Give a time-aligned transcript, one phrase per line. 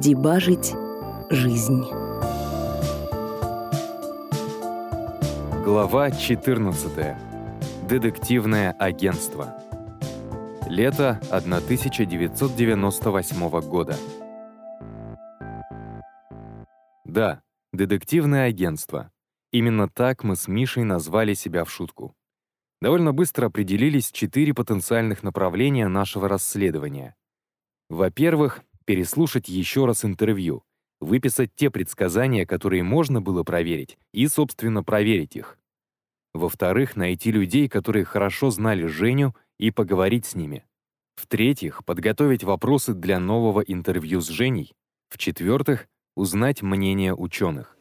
[0.00, 0.74] Дебажить
[1.28, 1.82] жизнь.
[5.64, 7.16] Глава 14.
[7.88, 9.56] Детективное агентство.
[10.68, 13.96] Лето 1998 года.
[17.04, 19.10] Да, детективное агентство.
[19.50, 22.14] Именно так мы с Мишей назвали себя в шутку.
[22.80, 27.16] Довольно быстро определились четыре потенциальных направления нашего расследования.
[27.90, 30.62] Во-первых, переслушать еще раз интервью,
[30.98, 35.58] выписать те предсказания, которые можно было проверить, и, собственно, проверить их.
[36.32, 40.64] Во-вторых, найти людей, которые хорошо знали Женю, и поговорить с ними.
[41.16, 44.72] В-третьих, подготовить вопросы для нового интервью с Женей.
[45.10, 45.86] В-четвертых,
[46.16, 47.76] узнать мнение ученых.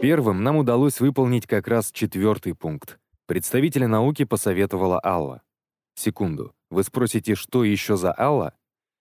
[0.00, 3.00] Первым нам удалось выполнить как раз четвертый пункт.
[3.26, 5.42] Представителя науки посоветовала Алла.
[5.96, 6.54] Секунду.
[6.70, 8.54] Вы спросите, что еще за Алла?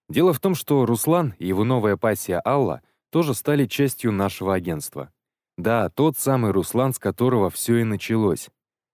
[0.10, 5.12] Дело в том, что Руслан и его новая пассия Алла тоже стали частью нашего агентства.
[5.58, 8.50] Да, тот самый Руслан, с которого все и началось.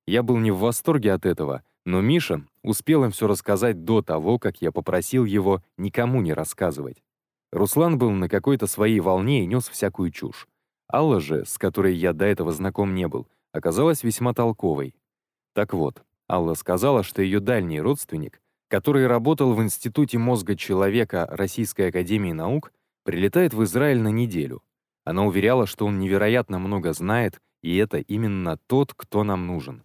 [0.05, 4.39] Я был не в восторге от этого, но Миша успел им все рассказать до того,
[4.39, 7.01] как я попросил его никому не рассказывать.
[7.51, 10.47] Руслан был на какой-то своей волне и нес всякую чушь.
[10.91, 14.95] Алла же, с которой я до этого знаком не был, оказалась весьма толковой.
[15.53, 21.89] Так вот, Алла сказала, что ее дальний родственник который работал в Институте мозга человека Российской
[21.89, 22.71] академии наук,
[23.03, 24.63] прилетает в Израиль на неделю.
[25.03, 29.83] Она уверяла, что он невероятно много знает, и это именно тот, кто нам нужен.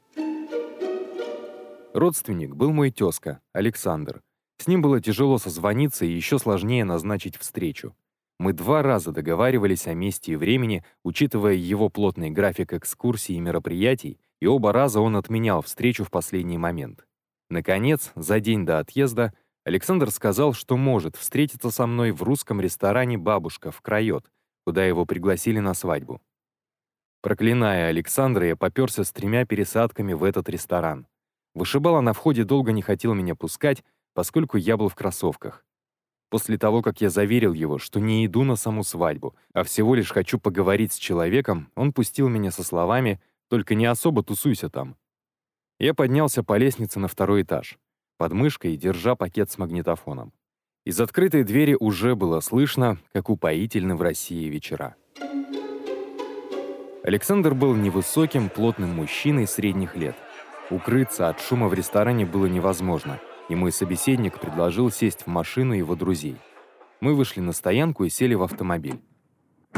[1.93, 4.23] Родственник был мой тезка, Александр.
[4.59, 7.95] С ним было тяжело созвониться и еще сложнее назначить встречу.
[8.39, 14.19] Мы два раза договаривались о месте и времени, учитывая его плотный график экскурсий и мероприятий,
[14.41, 17.07] и оба раза он отменял встречу в последний момент.
[17.51, 19.35] Наконец, за день до отъезда,
[19.65, 24.31] Александр сказал, что может встретиться со мной в русском ресторане «Бабушка» в Крайот,
[24.65, 26.23] куда его пригласили на свадьбу.
[27.23, 31.07] Проклиная Александра, я попёрся с тремя пересадками в этот ресторан.
[31.55, 33.85] Вышибала на входе долго не хотел меня пускать,
[34.15, 35.65] поскольку я был в кроссовках.
[36.31, 40.13] После того, как я заверил его, что не иду на саму свадьбу, а всего лишь
[40.13, 44.97] хочу поговорить с человеком, он пустил меня со словами «Только не особо тусуйся там».
[45.81, 47.79] Я поднялся по лестнице на второй этаж,
[48.19, 50.35] под мышкой держа пакет с магнитофоном.
[50.85, 54.95] Из открытой двери уже было слышно, как упоительны в России вечера.
[57.03, 60.15] Александр был невысоким, плотным мужчиной средних лет.
[60.69, 63.19] Укрыться от шума в ресторане было невозможно,
[63.49, 66.37] и мой собеседник предложил сесть в машину его друзей.
[67.01, 69.01] Мы вышли на стоянку и сели в автомобиль.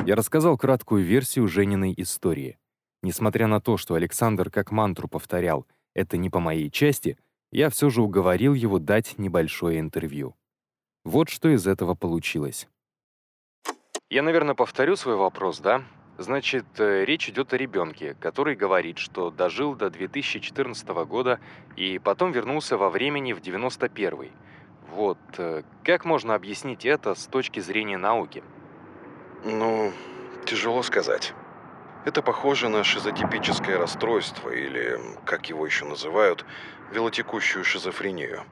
[0.04, 2.58] Я рассказал краткую версию Жениной истории.
[3.04, 5.64] Несмотря на то, что Александр как мантру повторял—
[5.94, 7.18] это не по моей части,
[7.50, 10.34] я все же уговорил его дать небольшое интервью.
[11.04, 12.68] Вот что из этого получилось.
[14.08, 15.82] Я, наверное, повторю свой вопрос, да?
[16.18, 21.40] Значит, э, речь идет о ребенке, который говорит, что дожил до 2014 года
[21.76, 24.30] и потом вернулся во времени в 91 -й.
[24.94, 28.44] Вот, э, как можно объяснить это с точки зрения науки?
[29.44, 29.92] Ну,
[30.44, 31.34] тяжело сказать.
[32.04, 36.44] Это похоже на шизотипическое расстройство или, как его еще называют,
[36.90, 38.42] велотекущую шизофрению.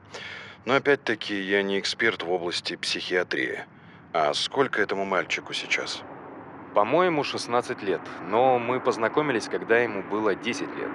[0.63, 3.65] Но опять-таки я не эксперт в области психиатрии.
[4.13, 6.01] А сколько этому мальчику сейчас?
[6.73, 10.89] По-моему, 16 лет, но мы познакомились, когда ему было 10 лет.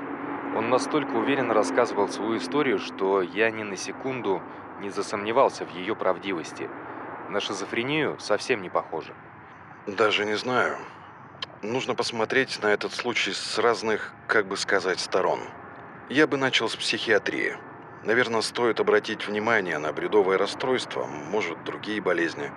[0.57, 4.41] Он настолько уверенно рассказывал свою историю, что я ни на секунду
[4.81, 6.71] не засомневался в ее правдивости.
[7.29, 9.13] На шизофрению совсем не похоже.
[9.87, 10.79] Даже не знаю.
[11.67, 15.41] Нужно посмотреть на этот случай с разных, как бы сказать, сторон.
[16.09, 17.57] Я бы начал с психиатрии.
[18.05, 22.53] Наверное, стоит обратить внимание на бредовое расстройство, может, другие болезни.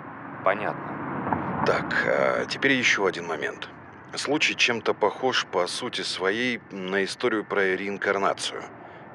[0.46, 1.64] Понятно.
[1.66, 3.68] Так, а теперь еще один момент.
[4.16, 8.62] Случай чем-то похож по сути своей на историю про реинкарнацию.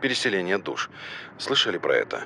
[0.00, 0.90] Переселение душ.
[1.38, 2.24] Слышали про это?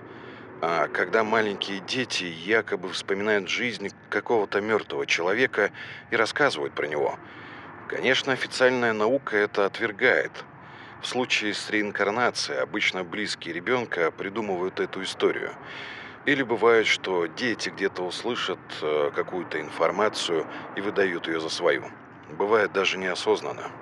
[0.62, 5.71] А когда маленькие дети якобы вспоминают жизнь какого-то мертвого человека
[6.11, 7.19] и рассказывают про него–
[7.88, 10.44] Конечно, официальная наука это отвергает.
[11.00, 15.56] В случае с реинкарнацией обычно близкие ребенка придумывают эту историю.
[16.26, 20.46] Или бывает, что дети где-то услышат э, какую-то информацию
[20.76, 21.90] и выдают ее за свою.
[22.29, 23.73] Бывает даже неосознанно.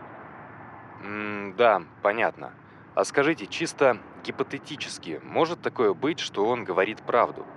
[1.00, 2.56] М да, понятно.
[2.94, 7.49] А скажите, чисто гипотетически, может такое быть, что он говорит правду?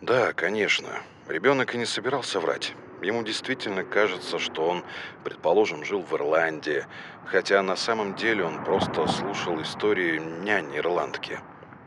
[0.00, 1.02] Да, конечно.
[1.30, 2.74] Ребенок и не собирался врать.
[3.02, 4.82] Ему действительно кажется, что он,
[5.22, 6.86] предположим, жил в Ирландии,
[7.24, 11.38] хотя на самом деле он просто слушал истории няни-ирландки.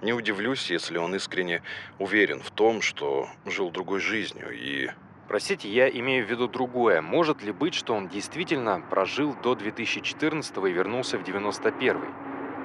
[0.01, 1.61] Не удивлюсь, если он искренне
[1.99, 4.89] уверен в том, что жил другой жизнью и...
[5.27, 7.01] Простите, я имею в виду другое.
[7.01, 11.99] Может ли быть, что он действительно прожил до 2014 и вернулся в 91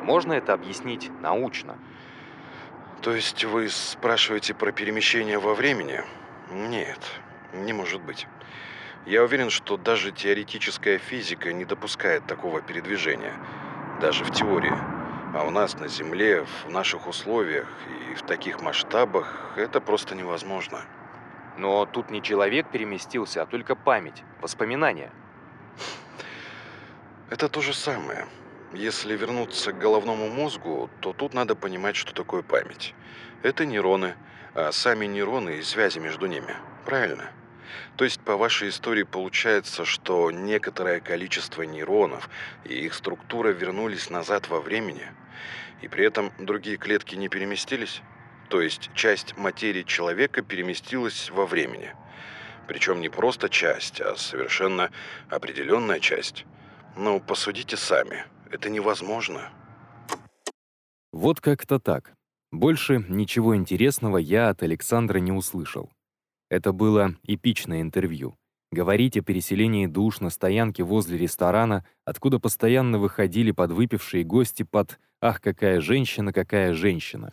[0.05, 1.77] Можно это объяснить научно?
[3.03, 6.05] То есть вы спрашиваете про перемещение во времени?
[6.51, 6.99] Нет,
[7.53, 8.27] не может быть.
[9.05, 13.35] Я уверен, что даже теоретическая физика не допускает такого передвижения.
[14.01, 14.73] Даже в теории.
[15.35, 17.69] А у нас на Земле, в наших условиях
[18.11, 20.81] и в таких масштабах это просто невозможно.
[21.59, 25.11] Но тут не человек переместился, а только память, воспоминания.
[27.29, 28.27] Это то же самое.
[28.73, 32.95] Если вернуться к головному мозгу, то тут надо понимать, что такое память.
[33.43, 34.15] Это нейроны,
[34.59, 36.57] а сами нейроны и связи между ними.
[36.85, 37.31] Правильно?
[37.97, 42.29] То есть по вашей истории получается, что некоторое количество нейронов
[42.65, 45.07] и их структура вернулись назад во времени,
[45.81, 48.03] и при этом другие клетки не переместились?
[48.49, 51.95] То есть часть материи человека переместилась во времени.
[52.67, 54.91] Причем не просто часть, а совершенно
[55.29, 56.47] определенная часть.
[56.97, 58.25] Ну, посудите сами.
[58.51, 59.51] Это невозможно.
[61.13, 62.18] Вот как-то так.
[62.51, 65.91] Больше ничего интересного я от Александра не услышал.
[66.51, 68.37] Это было эпичное интервью.
[68.73, 75.41] Говорить о переселении душ на стоянке возле ресторана, откуда постоянно выходили подвыпившие гости под «Ах,
[75.41, 77.33] какая женщина, какая женщина!».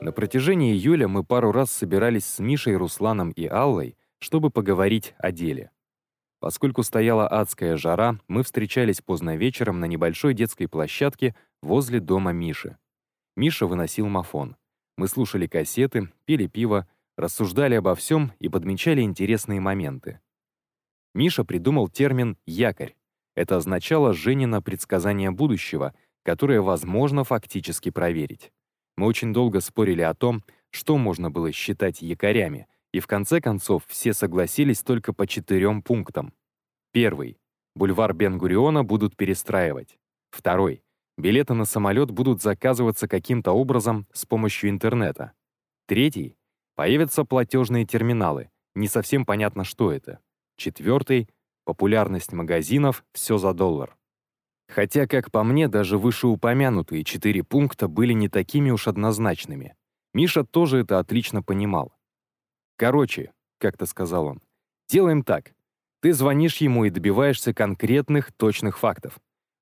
[0.00, 5.32] На протяжении июля мы пару раз собирались с Мишей, Русланом и Аллой, чтобы поговорить о
[5.32, 5.70] деле.
[6.40, 12.78] Поскольку стояла адская жара, мы встречались поздно вечером на небольшой детской площадке возле дома Миши.
[13.36, 14.56] Миша выносил мафон.
[14.96, 20.20] Мы слушали кассеты, пили пиво, рассуждали обо всем и подмечали интересные моменты.
[21.14, 22.94] Миша придумал термин «якорь».
[23.34, 25.94] Это означало Женина предсказание будущего,
[26.24, 28.52] которое возможно фактически проверить.
[28.96, 33.84] Мы очень долго спорили о том, что можно было считать якорями, и в конце концов
[33.86, 36.32] все согласились только по четырем пунктам.
[36.92, 37.38] Первый.
[37.74, 39.98] Бульвар Бен-Гуриона будут перестраивать.
[40.30, 40.82] Второй.
[41.16, 45.32] Билеты на самолет будут заказываться каким-то образом с помощью интернета.
[45.86, 46.36] Третий.
[46.76, 48.50] Появятся платежные терминалы.
[48.74, 50.20] Не совсем понятно, что это.
[50.56, 51.28] Четвертый.
[51.64, 53.96] Популярность магазинов «все за доллар».
[54.68, 59.74] Хотя, как по мне, даже вышеупомянутые четыре пункта были не такими уж однозначными.
[60.14, 61.97] Миша тоже это отлично понимал.
[62.78, 64.40] «Короче»,— как-то сказал он,—
[64.88, 65.52] «делаем так.
[66.00, 69.18] Ты звонишь ему и добиваешься конкретных, точных фактов.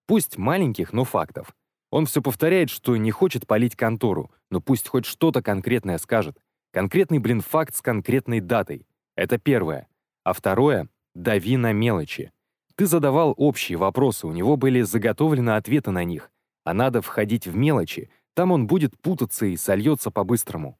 [0.07, 1.57] Пусть маленьких, но фактов.
[1.91, 6.39] Он все повторяет, что не хочет палить контору, но пусть хоть что-то конкретное скажет.
[6.73, 8.87] Конкретный, блин, факт с конкретной датой.
[9.17, 9.89] Это первое.
[10.23, 12.33] А второе— дави на мелочи.
[12.75, 16.31] Ты задавал общие вопросы, у него были заготовлены ответы на них.
[16.65, 20.79] А надо входить в мелочи, там он будет путаться и сольется по-быстрому.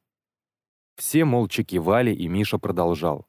[0.97, 3.27] Все молча кивали, и Миша продолжал.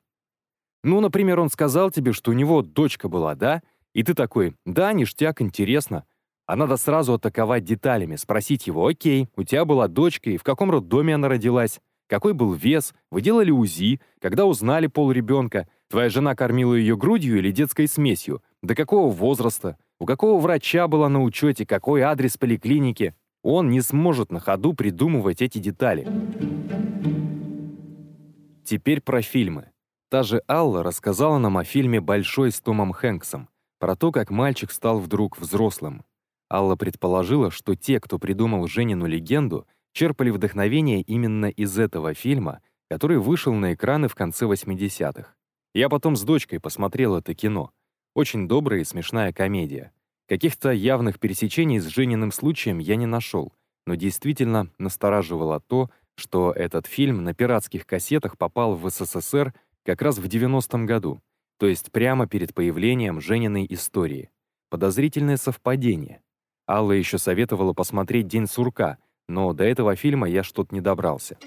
[0.82, 3.62] «Ну, например, он сказал тебе, что у него дочка была, да?
[3.94, 6.05] И ты такой, да, ништяк, интересно.
[6.47, 10.70] А надо сразу атаковать деталями, спросить его, окей, у тебя была дочка, и в каком
[10.70, 11.79] роддоме она родилась?
[12.09, 12.94] Какой был вес?
[13.11, 14.00] Вы делали УЗИ?
[14.19, 15.69] Когда узнали пол ребенка?
[15.91, 18.43] Твоя жена кормила ее грудью или детской смесью?
[18.62, 19.76] До какого возраста?
[20.00, 21.67] У какого врача была на учете?
[21.67, 23.14] Какой адрес поликлиники?
[23.43, 26.07] Он не сможет на ходу придумывать эти детали.
[28.69, 29.71] Теперь про фильмы.
[30.11, 33.49] Та же Алла рассказала нам о фильме «Большой» с Томом Хэнксом,
[33.79, 36.05] про то, как мальчик стал вдруг взрослым.
[36.53, 42.61] Алла предположила, что те, кто придумал Женину легенду, черпали вдохновение именно из этого фильма,
[42.91, 45.35] который вышел на экраны в конце 80-х.
[45.73, 47.71] Я потом с дочкой посмотрел это кино.
[48.15, 49.95] Очень добрая и смешная комедия.
[50.29, 53.55] Каких-то явных пересечений с Жениным случаем я не нашел,
[53.87, 60.19] но действительно настораживало то, что этот фильм на пиратских кассетах попал в СССР как раз
[60.19, 61.21] в 90-м году,
[61.59, 64.31] то есть прямо перед появлением Жениной истории.
[64.71, 66.21] Подозрительное совпадение.
[66.69, 68.99] Алла еще советовала посмотреть «День сурка»,
[69.29, 71.39] но до этого фильма я что-то не добрался.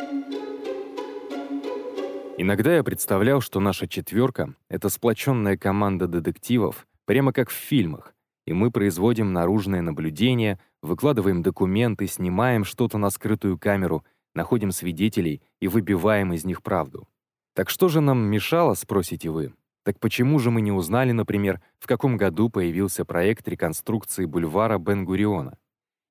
[2.37, 8.15] Иногда я представлял, что наша четверка— это сплоченная команда детективов, прямо как в фильмах,
[8.47, 15.67] и мы производим наружное наблюдение, выкладываем документы, снимаем что-то на скрытую камеру, находим свидетелей и
[15.67, 17.07] выбиваем из них правду.
[17.53, 19.53] Так что же нам мешало, спросите вы?
[19.83, 25.57] Так почему же мы не узнали, например, в каком году появился проект реконструкции бульвара Бен-Гуриона?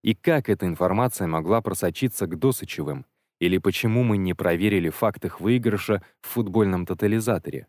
[0.02, 3.06] И как эта информация могла просочиться к Досычевым?
[3.38, 7.68] Или почему мы не проверили факт их выигрыша в футбольном тотализаторе?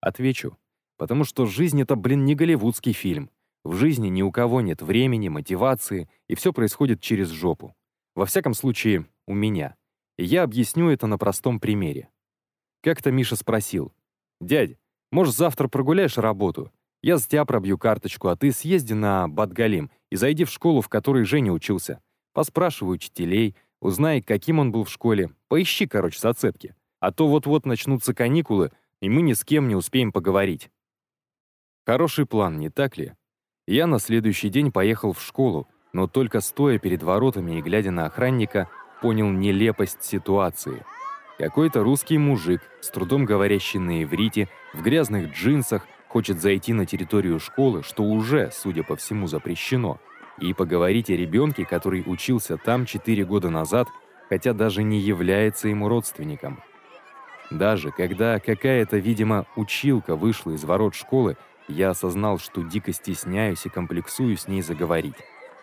[0.00, 0.56] Отвечу.
[0.96, 3.30] Потому что жизнь— это, блин, не голливудский фильм.
[3.64, 7.74] В жизни ни у кого нет времени, мотивации, и все происходит через жопу.
[8.14, 9.76] Во всяком случае, у меня.
[10.18, 12.08] Я объясню это на простом примере.
[12.82, 13.92] Как-то Миша спросил,
[14.40, 14.76] «Дядь,
[15.10, 16.70] может, завтра прогуляешь работу?
[17.02, 20.88] Я за тебя пробью карточку, а ты съезди на Батгалим и зайди в школу, в
[20.88, 22.00] которой Женя учился.
[22.32, 25.30] Поспрашивай учителей, узнай, каким он был в школе.
[25.48, 26.74] Поищи, короче, зацепки.
[27.00, 30.70] А то вот-вот начнутся каникулы, и мы ни с кем не успеем поговорить».
[31.86, 33.12] Хороший план, не так ли?
[33.66, 38.06] Я на следующий день поехал в школу, но только стоя перед воротами и глядя на
[38.06, 38.68] охранника,
[39.04, 40.82] понял нелепость ситуации.
[41.36, 47.38] Какой-то русский мужик, с трудом говорящий на иврите, в грязных джинсах, хочет зайти на территорию
[47.38, 50.00] школы, что уже, судя по всему, запрещено,
[50.40, 53.88] и поговорить о ребенке, который учился там 4 года назад,
[54.30, 56.62] хотя даже не является ему родственником.
[57.50, 61.36] Даже когда какая-то, видимо, училка вышла из ворот школы,
[61.68, 65.16] я осознал, что дико стесняюсь и комплексую с ней заговорить.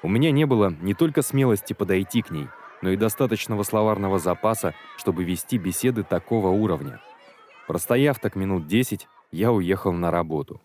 [0.04, 2.48] У меня не было не только смелости подойти к ней,
[2.82, 7.00] но и достаточного словарного запаса, чтобы вести беседы такого уровня.
[7.68, 10.62] Простояв так минут 10, я уехал на работу.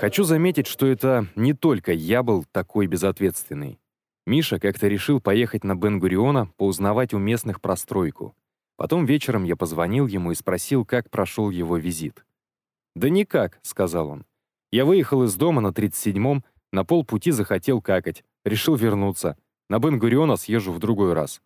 [0.00, 3.78] Хочу заметить, что это не только я был такой безответственный.
[4.26, 8.34] Миша как-то решил поехать на Бен-Гуриона поузнавать у местных про стройку.
[8.76, 12.24] Потом вечером я позвонил ему и спросил, как прошел его визит.
[12.94, 14.24] «Да никак»,— сказал он.
[14.72, 19.36] «Я выехал из дома на 37-м, на полпути захотел какать, решил вернуться.
[19.70, 21.40] На Бен-Гуриона съезжу в другой раз».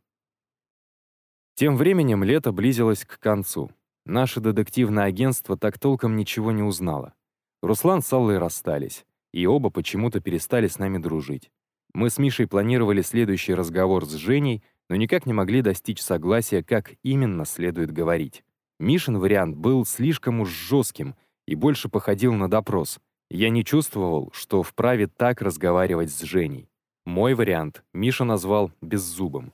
[1.57, 3.71] Тем временем лето близилось к концу.
[4.07, 7.15] Наше детективное агентство так толком ничего не узнало.
[7.63, 11.51] Руслан с Аллой расстались, и оба почему-то перестали с нами дружить.
[11.93, 16.95] Мы с Мишей планировали следующий разговор с Женей, но никак не могли достичь согласия, как
[17.03, 18.43] именно следует говорить.
[18.81, 21.15] Мишин вариант был слишком уж жестким
[21.47, 23.01] и больше походил на допрос.
[23.31, 26.71] Я не чувствовал, что вправе так разговаривать с Женей.
[27.07, 29.53] Мой вариант Миша назвал «беззубым».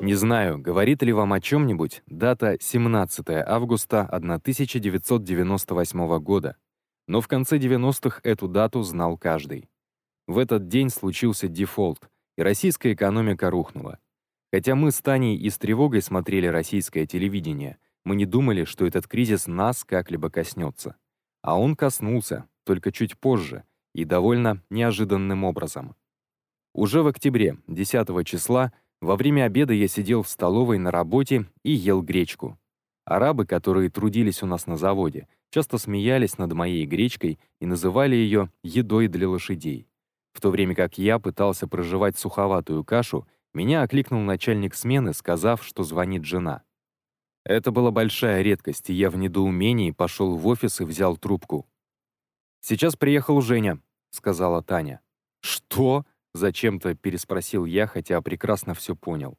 [0.00, 6.56] Не знаю, говорит ли вам о чем-нибудь дата 17 августа 1998 года,
[7.06, 9.70] но в конце 90-х эту дату знал каждый.
[10.26, 14.00] В этот день случился дефолт, и российская экономика рухнула.
[14.52, 19.06] Хотя мы с Таней и с тревогой смотрели российское телевидение, мы не думали, что этот
[19.06, 20.96] кризис нас как-либо коснется.
[21.42, 23.62] А он коснулся, только чуть позже,
[23.96, 25.96] и довольно неожиданным образом.
[26.74, 31.72] Уже в октябре, 10 числа, во время обеда я сидел в столовой на работе и
[31.72, 32.58] ел гречку.
[33.06, 38.50] Арабы, которые трудились у нас на заводе, часто смеялись над моей гречкой и называли ее
[38.62, 39.88] «едой для лошадей».
[40.34, 45.84] В то время как я пытался проживать суховатую кашу, меня окликнул начальник смены, сказав, что
[45.84, 46.62] звонит жена.
[47.44, 51.66] Это была большая редкость, и я в недоумении пошел в офис и взял трубку.
[52.60, 53.78] «Сейчас приехал Женя»,—
[54.10, 55.00] сказала Таня.
[55.40, 56.04] «Что?»
[56.36, 59.38] Зачем-то переспросил я, хотя прекрасно все понял.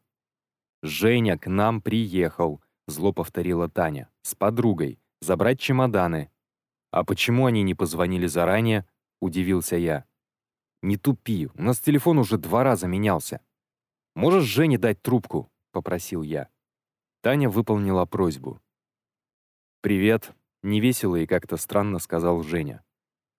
[0.81, 6.31] «Женя к нам приехал»,— зло повторила Таня,— «с подругой, забрать чемоданы».
[6.89, 8.87] «А почему они не позвонили заранее?»—
[9.21, 10.05] удивился я.
[10.81, 13.41] «Не тупи, у нас телефон уже два раза менялся».
[14.15, 16.49] «Можешь Жене дать трубку?»— попросил я.
[17.21, 18.59] Таня выполнила просьбу.
[19.81, 20.33] «Привет»,—
[20.63, 22.83] невесело и как-то странно сказал Женя.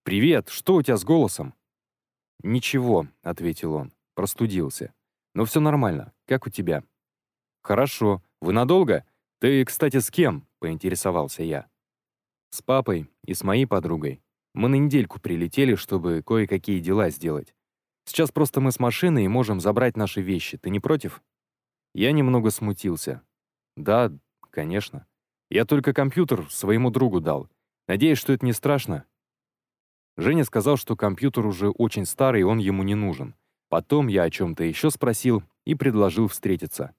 [0.08, 1.52] «Привет, что у тебя с голосом?»
[2.42, 4.94] «Ничего»,— ответил он,— простудился.
[5.34, 6.14] «Но все нормально.
[6.26, 6.82] Как у тебя?»
[7.60, 8.22] «Хорошо.
[8.40, 9.04] Вы надолго?
[9.38, 11.68] Ты, кстати, с кем?»— поинтересовался я.
[12.48, 14.22] «С папой и с моей подругой.
[14.54, 17.54] Мы на недельку прилетели, чтобы кое-какие дела сделать.
[18.06, 20.56] Сейчас просто мы с машиной и можем забрать наши вещи.
[20.56, 21.22] Ты не против?»
[21.92, 23.20] Я немного смутился.
[23.76, 24.10] «Да,
[24.48, 25.06] конечно.
[25.50, 27.50] Я только компьютер своему другу дал.
[27.86, 29.04] Надеюсь, что это не страшно.
[30.18, 33.36] Женя сказал, что компьютер уже очень старый, он ему не нужен.
[33.68, 36.92] Потом я о чем-то еще спросил и предложил встретиться.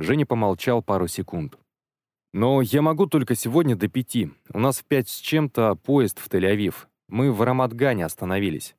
[0.00, 1.56] Женя помолчал пару секунд.
[2.32, 4.32] «Но я могу только сегодня до пяти.
[4.52, 6.88] У нас в пять с чем-то поезд в Тель-Авив.
[7.08, 8.74] Мы в Рамадгане остановились».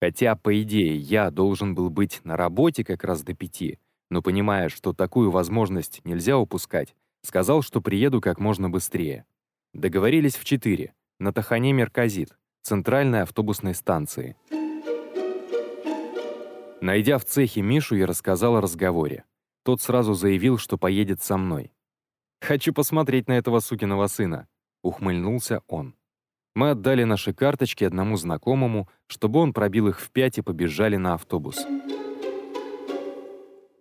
[0.00, 3.78] Хотя, по идее, я должен был быть на работе как раз до пяти,
[4.10, 9.26] но понимая, что такую возможность нельзя упускать, сказал, что приеду как можно быстрее.
[9.74, 12.34] Договорились в четыре, на Тахане Мерказит
[12.64, 14.36] центральной автобусной станции.
[16.80, 19.24] Найдя в цехе Мишу, я рассказал о разговоре.
[19.64, 21.72] Тот сразу заявил, что поедет со мной.
[22.40, 24.48] «Хочу посмотреть на этого сукиного сына»,—
[24.82, 25.94] ухмыльнулся он.
[26.54, 31.14] Мы отдали наши карточки одному знакомому, чтобы он пробил их в пять и побежали на
[31.14, 31.66] автобус.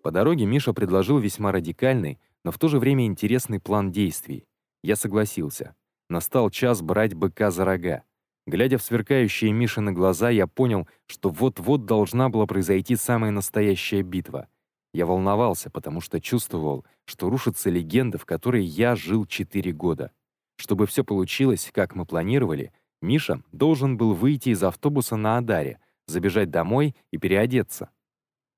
[0.02, 4.46] По дороге Миша предложил весьма радикальный, но в то же время интересный план действий.
[4.82, 5.76] Я согласился.
[6.10, 8.04] Настал час брать быка за рога.
[8.46, 14.48] Глядя в сверкающие Мишины глаза, я понял, что вот-вот должна была произойти самая настоящая битва.
[14.94, 20.12] Я волновался, потому что чувствовал, что рушится легенда, в которой я жил четыре года.
[20.56, 22.72] Чтобы все получилось, как мы планировали,
[23.02, 27.90] Миша должен был выйти из автобуса на Адаре, забежать домой и переодеться.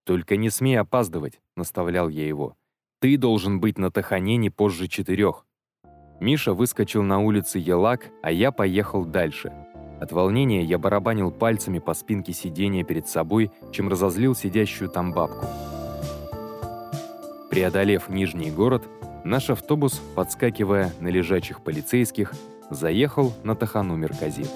[0.04, 2.58] «Только не смей опаздывать»,— наставлял я его.
[3.00, 5.46] «Ты должен быть на Тахане не позже четырех».
[6.20, 9.52] Миша выскочил на улице Елак, а я поехал дальше.
[10.00, 15.46] От волнения я барабанил пальцами по спинке сиденья перед собой, чем разозлил сидящую там бабку.
[17.50, 18.84] Преодолев Нижний город,
[19.24, 22.34] наш автобус, подскакивая на лежачих полицейских,
[22.70, 24.50] заехал на Тахану Мерказет.